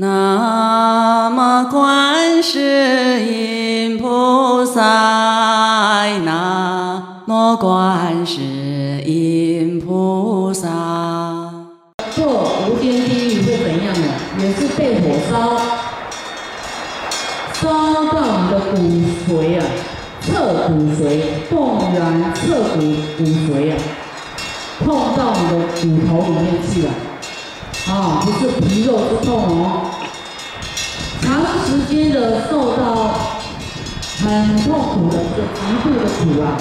[0.00, 4.80] 南无观世音菩萨，
[6.24, 10.68] 南无观世音菩萨。
[12.14, 12.22] 做
[12.70, 14.06] 无间地狱会怎样呢？
[14.38, 15.58] 也是被火烧，
[17.54, 17.66] 烧
[18.12, 18.76] 到你的骨
[19.26, 19.60] 髓啊，
[20.22, 20.28] 彻
[20.68, 21.02] 骨髓，
[21.50, 21.98] 动然
[22.36, 22.38] 彻
[22.76, 22.78] 骨
[23.18, 23.74] 骨髓啊，
[24.78, 24.86] 痛
[25.16, 26.88] 到你的骨头里面去了。
[27.88, 29.27] 啊，不是皮肉之痛哦，长时
[31.88, 33.14] 间的受到
[34.22, 36.56] 很痛苦的这个极度的苦啊，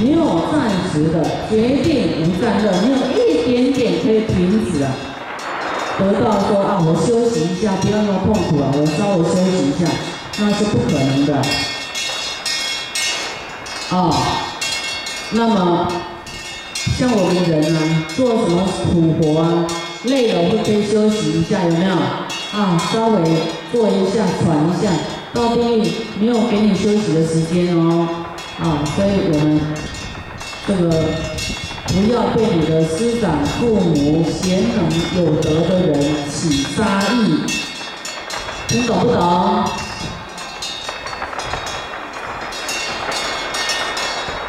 [0.00, 4.90] 没有暂时的决定无战乐，没有一点点可以停止啊，
[5.98, 9.90] 得到说啊，我休息一下，不要那么痛苦了，我稍微休息一下，
[10.38, 11.42] 那是不可能的。
[13.90, 14.10] 啊，
[15.32, 15.86] 那么
[16.98, 17.78] 像我们人啊，
[18.16, 19.66] 做什么苦活啊？
[20.04, 21.94] 累了会可以休息一下，有没有？
[21.94, 23.20] 啊，稍微
[23.72, 24.92] 坐一下，喘一下。
[25.32, 25.82] 到地狱
[26.20, 28.06] 没有给你休息的时间哦，
[28.60, 29.60] 啊，所以我们
[30.68, 30.90] 这个
[31.86, 34.78] 不要对你的师长、父母、贤能
[35.16, 35.98] 有德的人
[36.30, 37.40] 起杀意，
[38.68, 39.64] 听懂不懂？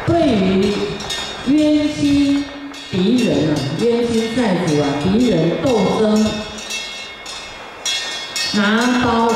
[0.06, 0.72] 对于
[1.46, 2.44] 冤亲。
[2.90, 5.32] 敌人啊，冤亲债主啊，敌人
[5.64, 5.66] 斗
[5.98, 6.24] 争，
[8.56, 9.28] 拿刀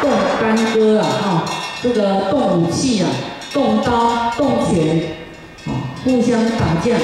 [0.00, 1.44] 动干戈啊，哈，
[1.82, 3.08] 这个动武器啊，
[3.52, 5.16] 动刀动拳，
[5.66, 6.96] 啊，互相打架，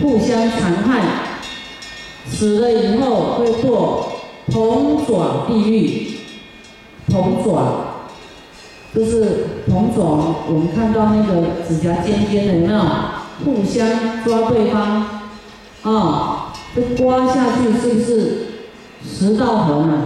[0.00, 1.02] 互相残害，
[2.28, 4.12] 死了以后会过
[4.50, 6.18] 铜爪地狱，
[7.08, 8.08] 铜爪，
[8.92, 12.80] 就是铜爪，我们看到那个指甲尖尖的，有没有？
[13.44, 15.06] 互相抓对方，
[15.82, 18.51] 啊，这刮下去是不是
[19.04, 20.04] 十道痕啊？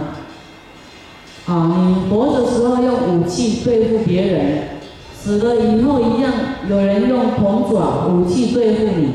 [1.47, 4.63] 啊，你活着时候用武器对付别人，
[5.17, 6.31] 死了以后一样，
[6.69, 9.09] 有人用铜爪武器对付你，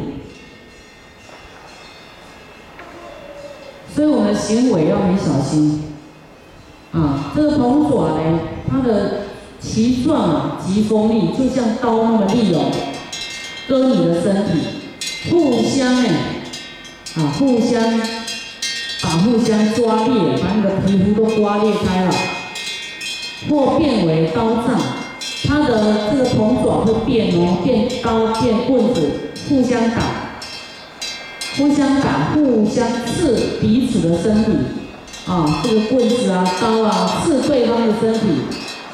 [3.95, 5.83] 所以我们的行为要很小心。
[6.93, 9.23] 啊，这个铜爪呢，它的
[9.61, 12.71] 其状啊极锋利，就像刀那么利哦。
[13.69, 16.09] 割你的身体，互相哎，
[17.17, 17.81] 啊，互相
[19.03, 22.15] 把互相抓裂，把你的皮肤都刮裂开了，
[23.51, 24.81] 或变为刀杖，
[25.49, 29.11] 它的这个铜爪会变哦，变刀变棍子，
[29.49, 30.01] 互相打，
[31.57, 34.53] 互相打，互相刺彼此的身体，
[35.27, 38.21] 啊，这个棍子啊，刀啊，刺对方的身体，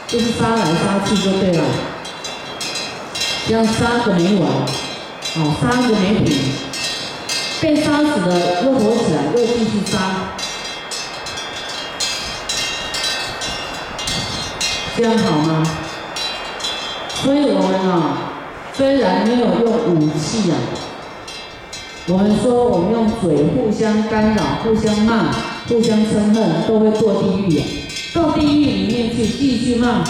[0.08, 1.64] 就是杀来杀去就对了。
[3.46, 4.48] 这样杀个没完，
[5.36, 6.36] 哦，杀个没停，
[7.60, 10.36] 被杀死的又活起来，又继续杀，
[14.96, 15.62] 这样好吗？
[17.22, 18.32] 所以我们啊，
[18.76, 20.54] 虽然没有用武器啊，
[22.06, 25.32] 我们说我们用嘴互相干扰、互相骂、
[25.68, 27.64] 互相憎恨，都会堕地狱啊。
[28.14, 30.04] 到地狱里面去继续骂，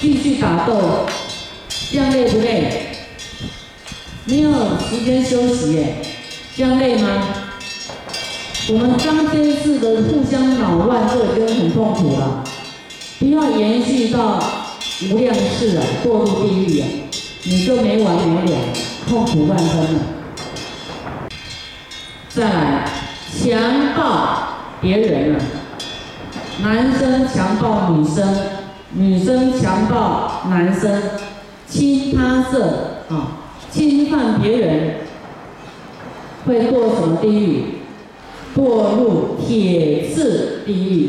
[0.00, 1.06] 继续打斗。
[1.92, 2.88] 这样累不累？
[4.24, 5.96] 没有时间休息耶，
[6.60, 7.08] 这样累吗？
[8.68, 12.44] 我们刚天世的互相扰乱就已经很痛苦了，
[13.18, 14.38] 不要延续到
[15.10, 16.86] 无量世啊，堕入地狱啊，
[17.44, 18.58] 你就没完没了，
[19.08, 20.00] 痛苦万分了。
[22.28, 22.84] 再来，
[23.42, 25.38] 强暴别人了，
[26.62, 28.36] 男生强暴女生，
[28.92, 31.02] 女生强暴男生。
[31.66, 33.38] 侵他色啊，
[33.70, 34.96] 侵犯别人，
[36.46, 37.64] 会堕什么地狱？
[38.56, 41.08] 堕入铁刺地狱。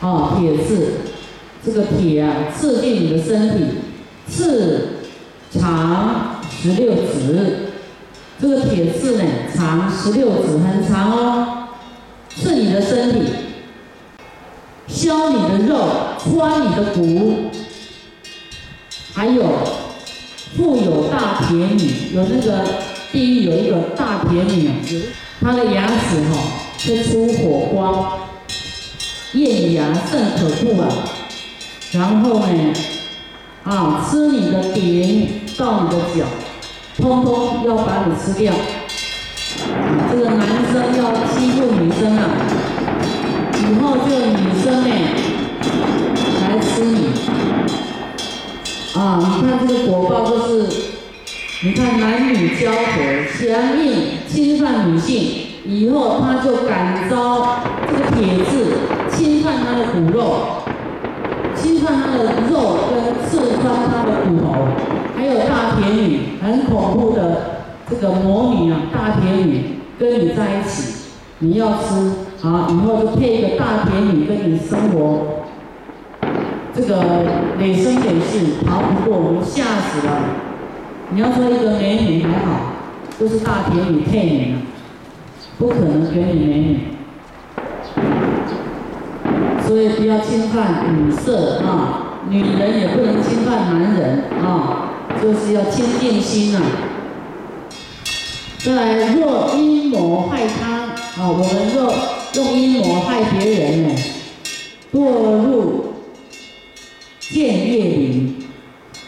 [0.00, 0.92] 哦，铁刺，
[1.64, 3.64] 这个铁啊，刺进你的身体，
[4.28, 4.88] 刺
[5.50, 7.68] 长十六指，
[8.40, 9.24] 这个铁刺呢，
[9.54, 11.68] 长十六指，很长哦，
[12.34, 13.22] 刺你的身体，
[14.88, 15.78] 削你的肉，
[16.18, 17.50] 穿你的骨。
[19.14, 19.42] 还有
[20.56, 22.64] 富有大铁女，有那个
[23.12, 24.72] 地狱有一个大铁女啊，
[25.42, 26.32] 她的牙齿哈
[26.78, 28.18] 会出火光，
[29.34, 30.88] 艳牙甚可怖啊。
[31.92, 32.72] 然后呢，
[33.64, 35.28] 啊吃你的顶
[35.58, 36.24] 到你的脚，
[36.96, 38.50] 通通要把你吃掉。
[40.10, 42.30] 这个男生要欺负女生啊，
[43.60, 44.90] 以后就女生呢
[46.40, 47.10] 来吃你。
[48.94, 50.81] 啊，你看这个果报就是，
[51.64, 58.66] 你看男女交合，强硬侵犯女性，以后他就感召这个铁刺
[59.08, 60.64] 侵犯他的骨肉，
[61.54, 64.66] 侵犯他的肉跟刺穿他的骨头，
[65.16, 71.94] 还有大铁女很恐怖的这个魔女啊，大铁女跟你在一起，你要吃
[72.44, 75.44] 啊，以后就配一个大铁女跟你生活。
[76.74, 77.04] 这个
[77.60, 80.12] 累生累世逃不过，我们吓死了。
[81.14, 82.72] 你要说一个美女还好，
[83.20, 84.58] 就是大铁女配你了，
[85.58, 86.78] 不可能给你美女。
[89.66, 94.90] 所以不要侵犯女色啊，女人也不能侵犯男人啊，
[95.22, 96.62] 就是要坚定心啊。
[98.58, 101.92] 再来，若阴谋害他啊，我们若
[102.42, 103.94] 用阴谋害别人呢，
[104.90, 104.98] 堕
[105.42, 105.92] 入。
[107.20, 108.34] 剑叶林，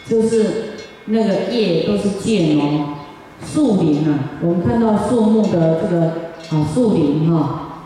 [0.08, 0.73] 就是
[1.06, 2.94] 那个叶都是剑哦。
[3.44, 6.06] 树林啊，我们看到树木的这个
[6.50, 7.84] 啊树林哈，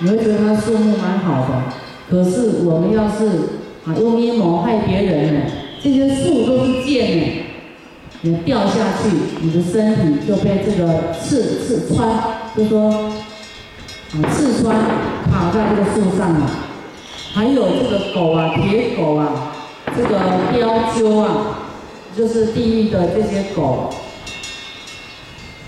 [0.00, 1.62] 你会觉得它树木蛮好的。
[2.10, 3.28] 可是我们要是
[3.86, 5.40] 啊用阴谋害别人呢，
[5.80, 7.24] 这些树都是剑呢，
[8.22, 9.10] 你掉下去，
[9.42, 12.08] 你的身体就被这个刺刺穿，
[12.56, 14.74] 就说啊刺穿
[15.30, 16.50] 卡在这个树上了。
[17.32, 19.52] 还有这个狗啊，铁狗啊，
[19.96, 20.18] 这个
[20.52, 21.63] 雕鸠啊，
[22.16, 23.92] 就是地狱的这些狗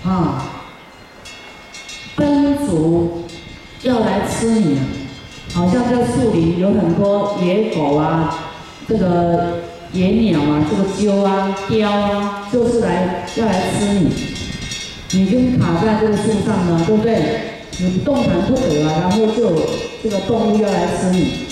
[0.03, 0.63] 啊，
[2.15, 3.23] 奔逐
[3.83, 4.79] 要来吃你，
[5.53, 8.51] 好像在树林有很多野狗啊，
[8.87, 9.59] 这个
[9.91, 14.09] 野鸟啊，这个鹫啊、雕啊，就是来要来吃你，
[15.11, 17.41] 你经卡在这个树上了，对不对？
[17.79, 19.53] 你动弹不得啊，然后就
[20.01, 21.45] 这个动物要来吃你。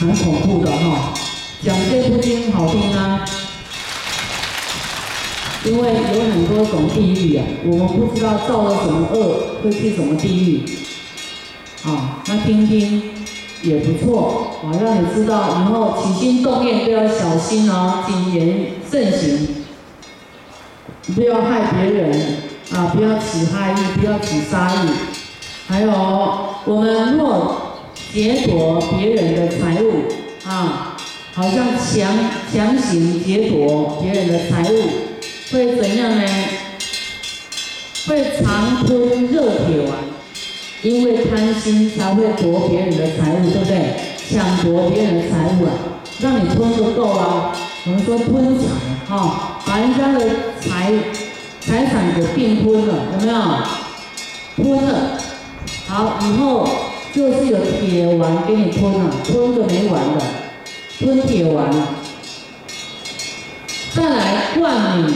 [0.00, 1.14] 很恐怖的哈，
[1.62, 3.24] 讲这部经好听啊，
[5.64, 10.62] 因为有很多种地狱啊，我们不知道造了什么恶会去什么地狱，
[11.88, 13.02] 啊，那听听
[13.62, 19.48] 也不错啊，让你知道以后起心动念都要小心哦，谨言慎行，
[21.14, 22.36] 不要害别人
[22.72, 24.88] 啊，不要起害意，不要起杀意，
[25.66, 25.90] 还有
[26.66, 27.60] 我们若。
[28.12, 30.04] 劫夺别人的财物
[30.46, 30.96] 啊，
[31.34, 32.16] 好像强
[32.52, 34.76] 强行劫夺别人的财物，
[35.54, 36.26] 会怎样呢？
[38.08, 39.96] 会长吞热铁丸，
[40.82, 43.94] 因为贪心才会夺别人的财物，对不对？
[44.28, 45.70] 抢夺别人的财物啊，
[46.18, 47.52] 让你吞不够啊。
[47.86, 48.64] 我们说吞财
[49.08, 50.28] 哈，把人家的
[50.60, 50.92] 财
[51.60, 53.38] 财产给并吞了，有没有？
[54.56, 55.18] 吞了，
[55.86, 56.68] 好，以后。
[57.14, 60.20] 就是有铁丸给你吞了，吞个没完的，
[60.98, 61.70] 吞铁丸。
[63.94, 65.14] 再来灌你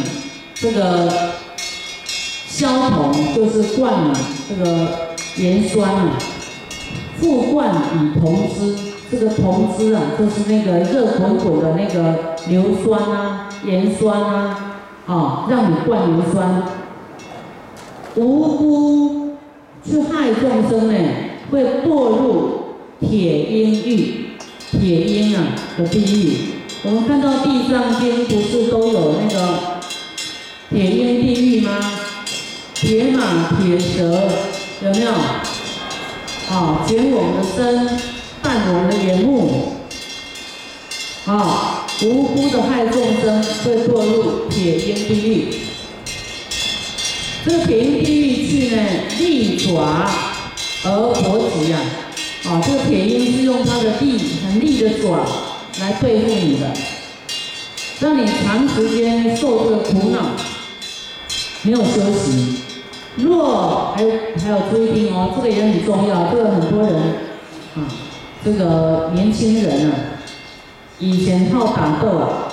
[0.60, 1.08] 这个
[2.49, 4.19] 消铜，就是灌你
[4.49, 4.88] 这个
[5.37, 6.19] 盐酸啊，
[7.20, 8.76] 复灌以铜汁，
[9.10, 16.64] 这个铜汁啊，就是那个热滚滚的那个硫酸啊、盐酸啊，啊，让你灌硫酸，
[18.16, 19.37] 无辜
[19.84, 20.99] 去害众生呢。
[21.50, 24.26] 会堕入铁阴狱，
[24.70, 25.44] 铁阴啊
[25.78, 26.37] 的地狱。
[26.82, 29.77] 我们看到《地藏经》不是都有那个
[30.70, 31.78] 铁鹰地狱吗？
[32.74, 34.28] 铁马、铁蛇
[34.82, 35.10] 有没有？
[36.50, 37.98] 啊，卷我们的身，
[38.42, 39.76] 犯我们的眼目，
[41.25, 45.54] 啊，无辜的害众生，会堕入铁鹰地狱。
[47.46, 48.82] 这个铁鹰地狱去呢，
[49.18, 50.06] 利爪。
[50.84, 51.80] 而活吉啊，
[52.44, 55.26] 啊，这个铁鹰是用它的利很利的爪
[55.80, 56.72] 来对付你的，
[58.00, 60.20] 让你长时间受这个苦恼，
[61.68, 62.62] 没有休息。
[63.16, 64.02] 若还
[64.40, 66.94] 还有规定哦，这个也很重要，这个很多人
[67.76, 67.84] 啊，
[68.42, 69.92] 这个年轻人啊，
[70.98, 72.48] 以前好打斗啊，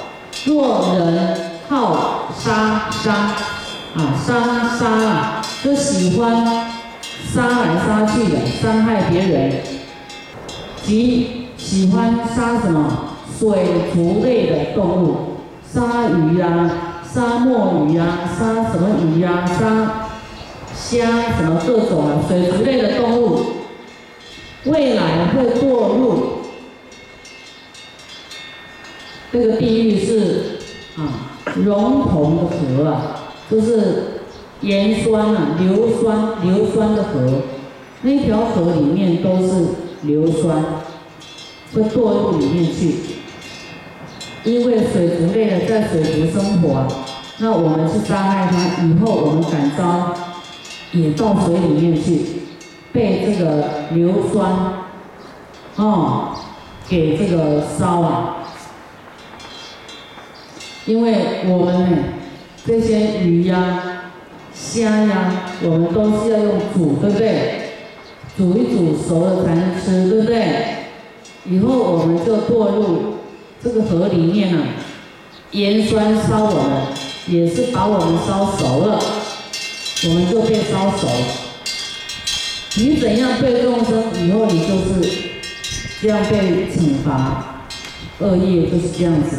[0.45, 1.38] 若人
[1.69, 3.13] 好杀杀
[3.95, 6.75] 啊，杀杀啊，就喜欢。
[7.34, 9.51] 杀来杀去的，伤害别人，
[10.86, 15.15] 即喜欢杀什么水族类的动物，
[15.69, 16.85] 杀鱼啊，
[17.15, 20.10] 杀墨鱼啊，杀什么鱼啊，杀
[20.75, 23.39] 虾什么各种啊，水族类的动物，
[24.65, 26.39] 未来会堕入
[29.31, 30.60] 这个地狱是
[30.98, 32.43] 啊，熔铜的
[32.84, 33.15] 河啊，
[33.50, 34.12] 就是。
[34.62, 37.41] 盐酸啊，硫酸，硫酸的河，
[38.01, 39.65] 那条河里面都是
[40.03, 40.63] 硫酸，
[41.74, 42.95] 会堕入里面去。
[44.46, 46.86] 因为水族类的在水族生活，
[47.40, 50.14] 那我们去杀害它，以后我们感召
[50.92, 52.20] 也到水里面去，
[52.94, 54.52] 被这个硫酸，
[55.78, 56.38] 哦，
[56.88, 58.38] 给这个烧啊。
[60.86, 61.16] 因为
[61.48, 61.98] 我们呢，
[62.64, 64.12] 这些鱼呀、
[64.54, 65.32] 虾呀，
[65.64, 67.62] 我们都是要用煮，对不对？
[68.38, 70.46] 煮一煮熟了才能吃，对不对？
[71.46, 73.16] 以后我们就堕入
[73.65, 74.63] 这个河里面呢，
[75.50, 76.84] 盐酸烧我们，
[77.25, 79.00] 也是把我们烧熟了，
[80.03, 81.07] 我们就被烧熟。
[82.77, 85.10] 你怎样对众生，以后你就是
[86.00, 87.65] 这样被惩罚，
[88.19, 89.38] 恶业就是这样子。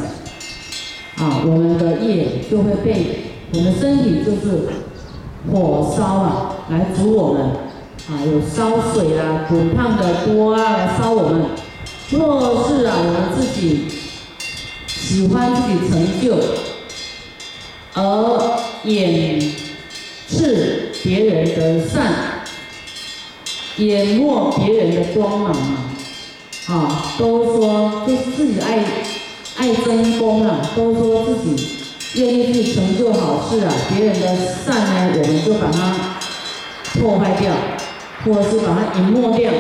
[1.23, 4.67] 啊，我们的业就会被我们身体就是
[5.53, 7.43] 火烧啊，来煮我们
[8.11, 11.43] 啊，有烧水啊，滚烫的锅啊来烧我们。
[12.11, 13.85] 若是啊，我们自己
[15.09, 16.37] 喜欢自己成就，
[17.95, 18.01] 而
[18.83, 19.41] 掩
[20.29, 22.43] 饰别人的善，
[23.77, 28.85] 淹没别人的光芒啊，啊，都说就是自己爱。
[29.59, 31.69] 爱争功啊，都说自己
[32.17, 34.37] 愿意去成就好事啊，别人的
[34.67, 36.19] 善呢，我们就把它
[37.01, 37.55] 破坏掉，
[38.25, 39.53] 或者是把它隐没掉，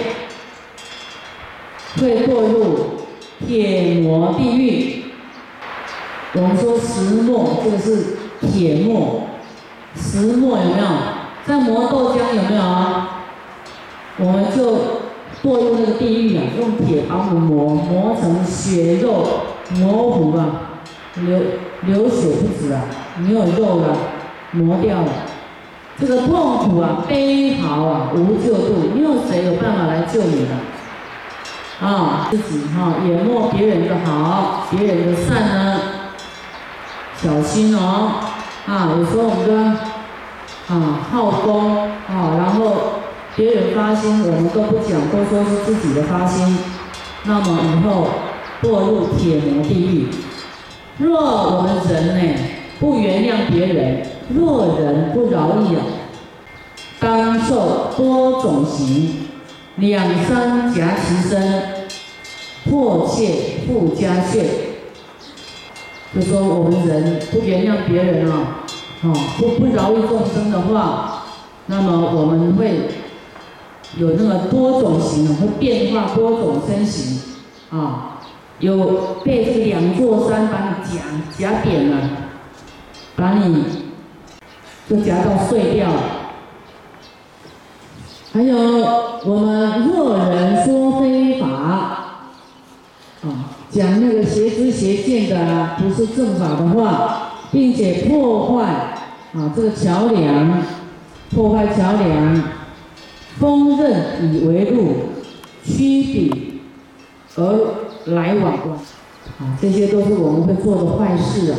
[1.99, 3.07] 会堕入
[3.47, 4.96] 铁魔地狱。
[6.37, 9.23] 我们说石磨，这个是铁磨，
[9.97, 10.87] 石磨有没有？
[11.47, 13.23] 在磨豆浆有没有啊？
[14.19, 14.63] 我们就
[15.43, 19.25] 堕入那个地狱啊，用铁把我们磨磨成血肉。
[19.81, 20.79] 模糊啊，
[21.17, 21.39] 流
[21.83, 22.85] 流血不止啊，
[23.19, 23.97] 没有肉了，
[24.53, 25.09] 磨掉了，
[25.99, 35.81] 这个痛苦啊，悲嚎啊，无救度，没有谁有办法来救你的，啊，自己哈淹没别人的好，别人的善呢，
[37.27, 38.21] 小心哦，
[38.67, 43.01] 啊，有时候我们都啊好功啊，然后
[43.35, 46.57] 别人发心我们都不讲，都说是自己的发心，
[47.25, 48.07] 那么以后。
[48.63, 50.09] 堕入铁魔地狱。
[50.97, 52.41] 若我们人呢，
[52.81, 55.85] 不原谅别人，若人不饶益啊，
[56.99, 59.29] 当受多种刑，
[59.77, 61.63] 两三夹其身，
[62.65, 64.66] 破戒复加戒。
[66.17, 68.65] 就说我们人不原谅别人啊，
[69.03, 71.25] 哦，不不饶益众生的话，
[71.67, 72.89] 那么我们会
[73.99, 77.21] 有那个多种刑，会变化多种身形
[77.71, 78.15] 啊。
[78.61, 81.03] 有被这两座山把你夹
[81.39, 81.99] 夹扁了，
[83.15, 83.67] 把你
[84.89, 86.01] 就夹到碎掉了。
[88.33, 88.57] 还有
[89.27, 91.96] 我们若人说非法，
[93.77, 98.65] 讲那个邪知邪见的不是正法的话，并且破坏
[99.35, 100.63] 啊这个桥梁，
[101.35, 102.43] 破坏桥梁，
[103.39, 104.95] 锋刃以为路，
[105.63, 106.61] 曲笔
[107.37, 107.75] 而。
[108.07, 108.53] 来往
[109.41, 111.59] 啊，这些都是我们会做的坏事啊。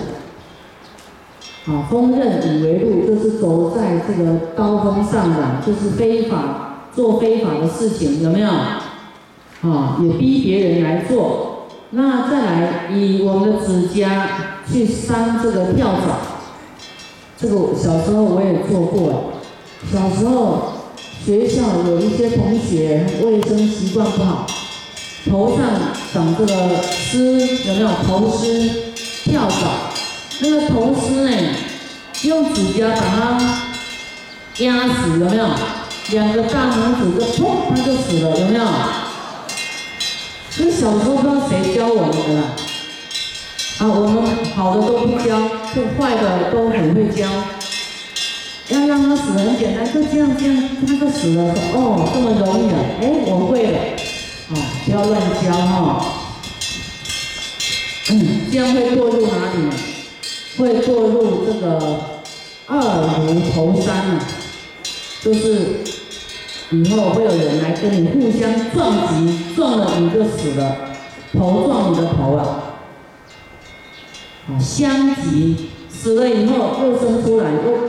[1.65, 8.49] 啊，锋刃以为路，就是走在这个刀锋上的，就是非法做非法的事情，有没有？
[8.49, 11.56] 啊，也逼别人来做。
[11.91, 14.27] 那再来以我们的指甲
[14.69, 16.19] 去扇这个跳蚤，
[17.39, 19.31] 这个小时候我也做过。
[19.89, 20.73] 小时候
[21.23, 24.45] 学校有一些同学卫生习惯不好。
[25.29, 25.65] 头上
[26.13, 26.53] 长这个
[26.83, 28.69] 虱，有没有头虱？
[29.23, 29.55] 跳蚤，
[30.41, 31.31] 那个头虱呢？
[32.23, 33.37] 用指甲把它
[34.57, 35.47] 压死，有没有？
[36.11, 38.65] 两个大拇指就砰，它就死了，有没有？
[40.57, 42.55] 这小时候不知道谁教我们的啦。
[43.77, 45.37] 啊，我们好的都不教，
[45.75, 47.27] 就坏的都很会教。
[48.69, 51.53] 要让它死很简单，就这样这样，他就死了。
[51.73, 52.79] 哦，这么容易啊？
[52.99, 53.79] 哎，我会了。
[54.49, 56.05] 哦，不要乱教哈，
[58.09, 59.71] 嗯，这样会堕入哪里呢？
[60.57, 61.99] 会堕入这个
[62.65, 62.75] 二
[63.27, 64.27] 如头山啊，
[65.21, 65.81] 就是
[66.71, 70.75] 以后会有人来跟你互相撞击，撞了你就死了，
[71.31, 72.63] 头撞你的头啊，
[74.49, 77.87] 啊，相击，死了以后又生出来，又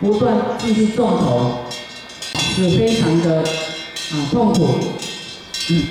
[0.00, 1.50] 不断继续撞头，
[2.34, 4.66] 是非常的啊痛苦。
[5.70, 5.84] 嗯，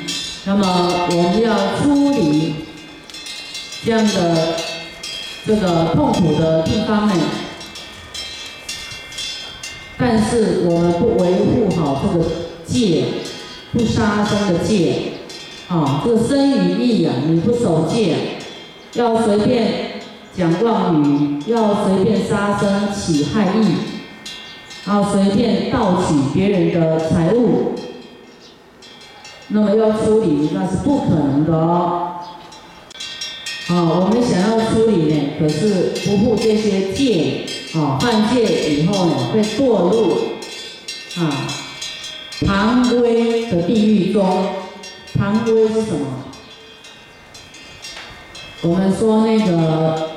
[0.46, 2.56] 那么我们要处理
[3.86, 4.56] 这样的
[5.46, 7.14] 这个痛苦的地方呢，
[10.02, 12.26] 但是我们不维护好这个
[12.66, 13.04] 戒，
[13.74, 14.94] 不杀生的戒，
[15.68, 18.16] 啊，这个生与义啊，你不守戒，
[18.94, 20.00] 要随便
[20.34, 27.74] 讲妄语，要随便杀生起害意，啊，随便盗取别人的财物，
[29.50, 32.06] 那么要处理那是不可能的哦。
[33.68, 37.42] 啊，我们想要处理呢，可是不负这些戒，
[37.76, 40.18] 啊，犯戒以后呢，会堕入
[41.18, 41.48] 啊，
[42.46, 44.26] 常规的地狱中。
[45.18, 46.08] 常规是什么？
[48.62, 50.12] 我们说那个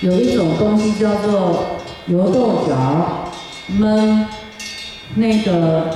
[0.00, 1.64] 有一种东西叫做
[2.06, 3.30] 油豆角
[3.78, 4.26] 焖
[5.16, 5.90] 那个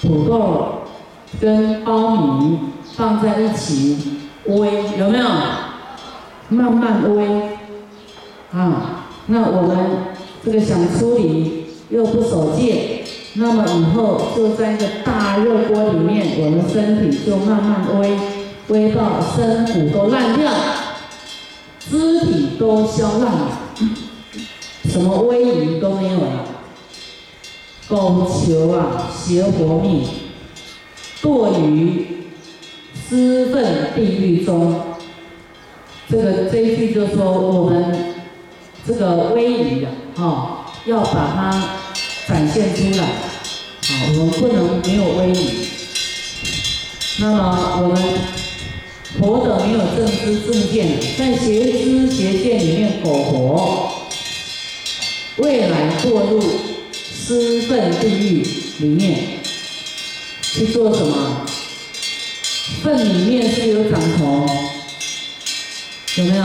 [0.00, 0.82] 土豆
[1.40, 2.58] 跟苞米
[2.96, 4.18] 放在一起。
[4.46, 5.24] 煨有没有？
[6.48, 7.42] 慢慢煨
[8.52, 9.01] 啊！
[9.26, 9.76] 那我们
[10.44, 18.18] 这个想处理又不守戒，那么以后就在一个大热锅里面，我们身体就慢慢煨，
[18.68, 20.52] 煨到身骨都烂掉，
[21.90, 23.60] 肢体都消烂了，
[24.84, 26.44] 什么威仪都没有了，
[27.88, 30.04] 苟求啊邪活命，
[31.22, 32.06] 堕于。
[33.08, 34.74] 私愤地狱中，
[36.08, 38.11] 这个这一句就说我们
[38.86, 41.78] 这个威仪啊，哈，要把它
[42.26, 43.10] 展现出来，啊，
[44.08, 45.68] 我们不能没有威仪。
[47.20, 47.96] 那么我们
[49.20, 53.92] 活的没有正知正见，在邪知邪见里面苟活，
[55.36, 56.42] 未来堕入
[56.92, 58.44] 私愤地狱
[58.78, 59.38] 里面
[60.42, 61.46] 去做什么？
[62.82, 64.48] 粪里面是有长虫，
[66.16, 66.44] 有没有？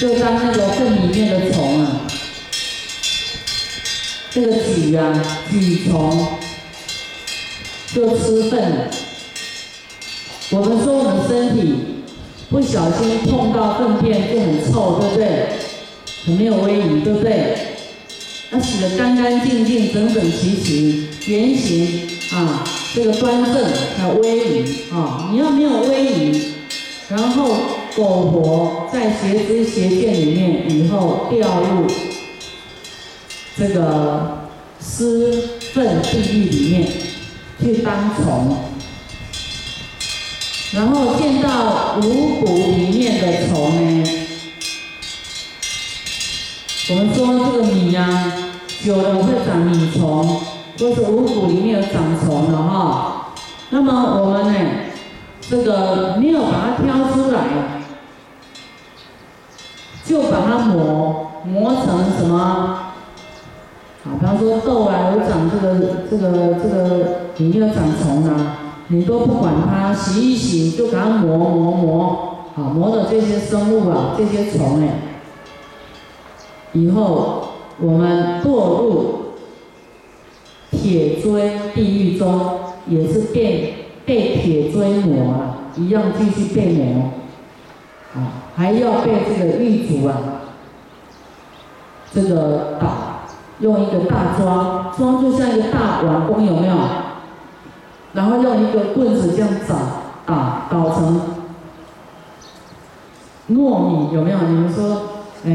[0.00, 2.00] 就当那个粪里面的虫啊，
[4.30, 5.12] 这个蛆啊，
[5.52, 6.26] 蛆虫
[7.94, 8.88] 就吃粪。
[10.52, 11.74] 我们说我们身体
[12.48, 15.48] 不小心碰到粪便就很臭，对不对？
[16.24, 17.58] 很没有威仪，对不对？
[18.52, 22.64] 要洗得干干净净、整整齐齐、圆形啊。
[22.94, 23.54] 这个端正
[24.02, 24.64] 有威仪
[24.94, 25.28] 啊！
[25.30, 26.54] 你要没有威仪，
[27.10, 27.54] 然后
[27.96, 31.86] 苟活在邪知邪见里面，以后掉入
[33.56, 34.48] 这个
[34.78, 36.88] 私愤地狱里面
[37.60, 38.56] 去当虫，
[40.72, 44.04] 然后见到五谷里面的虫呢，
[46.90, 48.32] 我们说这个米呀，
[48.84, 50.40] 久了会长米虫。
[50.78, 53.34] 都是五谷里面有长虫的哈，
[53.68, 54.70] 那么我们呢，
[55.46, 57.79] 这个没有把它挑出来，
[60.10, 62.36] 就把它磨磨成什么？
[62.36, 65.78] 啊，比方说豆啊有长这个
[66.10, 74.98] 这个这个里面长虫啊，你都不管它，洗一洗就给它磨磨磨，啊磨的这些生物啊这些虫哎，
[76.72, 77.42] 以后
[77.78, 79.16] 我们堕入。
[80.72, 82.40] 铁锥地狱中
[82.86, 83.74] 也是被
[84.06, 87.10] 被铁锥磨啊，一样继续被磨，
[88.60, 90.12] 还要被这个狱卒啊，
[92.12, 93.22] 这个打，
[93.60, 96.76] 用一个大桩，桩就像一个大碗弓，有没有？
[98.12, 99.76] 然后用一个棍子这样凿，
[100.26, 101.20] 打捣成
[103.48, 104.42] 糯米，有没有？
[104.42, 105.02] 你们说，
[105.46, 105.52] 哎。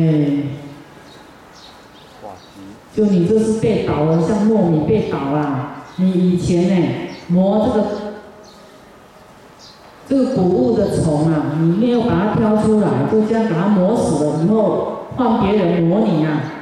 [2.95, 5.83] 就你这是被倒了，像糯米被倒了。
[5.97, 6.87] 你以前呢
[7.27, 7.87] 磨这个
[10.07, 16.54] 这个谷物的虫啊，你没有把它挑出来，就这样把它磨死了以后，换别人磨你啊。